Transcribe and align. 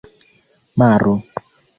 maro 0.79 1.13